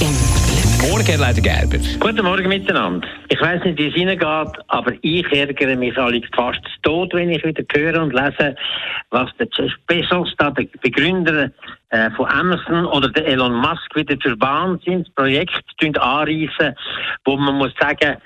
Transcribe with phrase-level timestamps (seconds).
[0.00, 1.78] Morgen, Herr Leiter Gerber.
[1.98, 3.06] Guten Morgen miteinander.
[3.28, 7.14] Ich weiß nicht, wie es Ihnen geht, aber ich ärgere mich alle fast zu Tod,
[7.14, 8.54] wenn ich wieder höre und lese,
[9.10, 11.50] was der Jeff Bezos, der Begründer
[11.90, 16.74] äh, von Amazon oder der Elon Musk wieder für Wahnsinnsprojekte anreißen,
[17.24, 18.18] wo man muss sagen,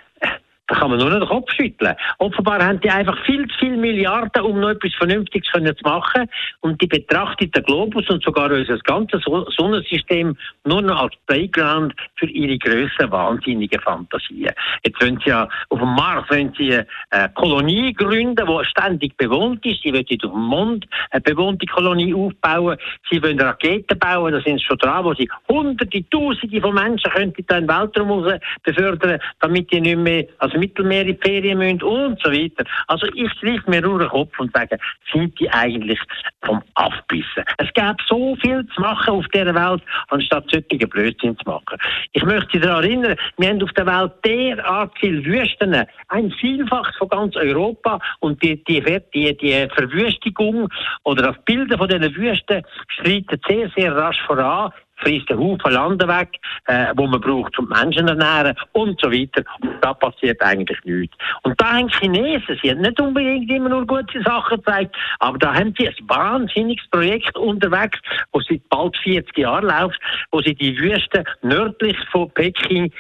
[0.69, 1.95] da kann man nur noch den Kopf schütteln.
[2.19, 6.29] Offenbar haben die einfach viel zu viele Milliarden, um noch etwas Vernünftiges zu machen.
[6.61, 12.27] Und die betrachtet den Globus und sogar unser ganzes Sonnensystem nur noch als Playground für
[12.27, 14.53] ihre grössten wahnsinnigen Fantasien.
[14.85, 16.81] Jetzt wollen sie ja auf dem Mars wollen sie
[17.11, 19.83] eine Kolonie gründen, die ständig bewohnt ist.
[19.83, 22.77] Sie wollen auf dem Mond eine bewohnte Kolonie aufbauen.
[23.11, 27.11] Sie wollen Raketen bauen, da sind sie schon dran, wo sie hunderte, tausende von Menschen
[27.11, 31.83] könnten in den Weltraum befördern, damit die nicht mehr, also Mittelmeer in die Ferien müssen
[31.83, 32.65] und so weiter.
[32.87, 34.79] Also ich schreibe mir nur den Kopf und sage,
[35.13, 36.01] sind die eigentlich
[36.45, 37.45] vom Aufbissen?
[37.59, 41.79] Es gäbe so viel zu machen auf dieser Welt, anstatt solche Blödsinn zu machen.
[42.13, 46.97] Ich möchte Sie daran erinnern, wir haben auf der Welt derart viele Wüsten, ein Vielfaches
[46.97, 48.83] von ganz Europa und die, die,
[49.15, 50.69] die, die Verwüstigung
[51.05, 56.07] oder das Bilden von diesen Wüsten schreitet sehr, sehr rasch voran frisst einen Haufen Land
[56.07, 59.43] weg, äh, wo man braucht, um Menschen zu ernähren und so weiter.
[59.61, 61.17] Und da passiert eigentlich nichts.
[61.43, 65.39] Und da haben die Chinesen, sie haben nicht unbedingt immer nur gute Sachen gezeigt, aber
[65.39, 67.99] da haben sie ein wahnsinniges Projekt unterwegs,
[68.33, 70.01] das seit bald 40 Jahren läuft,
[70.31, 72.93] wo sie die Wüste nördlich von Peking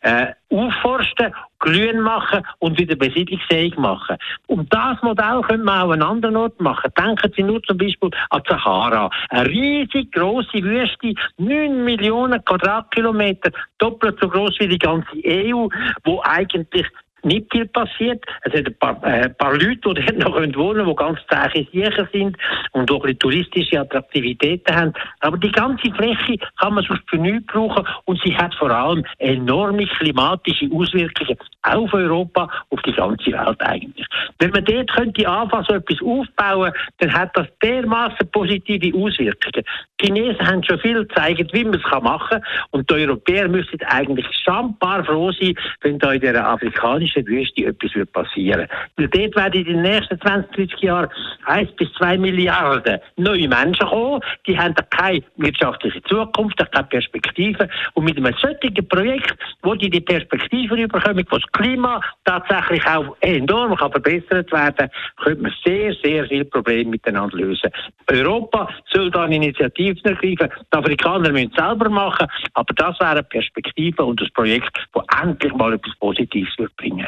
[0.00, 1.32] äh, aufforsten
[1.64, 4.16] grün machen und wieder besiedlungsfähig machen.
[4.46, 6.92] Und das Modell könnte man auch an anderen Orten machen.
[6.98, 9.10] Denken Sie nur zum Beispiel an Sahara.
[9.30, 15.68] Eine riesig große Wüste, 9 Millionen Quadratkilometer, doppelt so groß wie die ganze EU,
[16.04, 16.86] wo eigentlich
[17.24, 18.24] nicht viel passiert.
[18.42, 21.18] Es sind ein paar, äh, ein paar Leute, die dort noch wohnen können, die ganz
[21.28, 22.36] zähe sicher sind
[22.72, 24.92] und auch ein touristische Attraktivitäten haben.
[25.20, 29.04] Aber die ganze Fläche kann man sonst für nichts brauchen und sie hat vor allem
[29.18, 34.06] enorme klimatische Auswirkungen auf Europa, auf die ganze Welt eigentlich.
[34.38, 39.64] Wenn man dort könnte anfangen, so etwas aufbauen, dann hat das dermaßen positive Auswirkungen.
[40.00, 43.80] Die Chinesen haben schon viel gezeigt, wie man es machen kann und die Europäer müssen
[43.86, 48.68] eigentlich schambar froh sein, wenn da in der afrikanischen afrikanischen Wüste etwas passieren.
[48.96, 51.08] Weil dort werden in den nächsten 20, 30 Jahren
[51.46, 54.20] 1 bis 2 Milliarden neue Menschen kommen.
[54.46, 57.68] Die haben keine wirtschaftliche Zukunft, keine Perspektive.
[57.94, 63.16] Und mit einem solchen Projekt, wo die die Perspektive überkommen, wo das Klima tatsächlich auch
[63.20, 64.90] enorm kann verbessert werden,
[65.22, 67.70] könnte man sehr, sehr viele Probleme miteinander lösen.
[68.10, 70.50] Europa soll da eine Initiative ergreifen.
[70.72, 75.04] Die Afrikaner müssen es selber machen, aber das wäre eine Perspektive und ein Projekt, das
[75.22, 77.06] endlich mal etwas Positives bringen.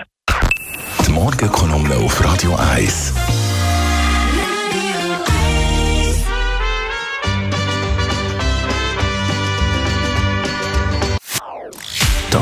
[1.06, 3.35] Die Morgenkolumne auf Radio 1.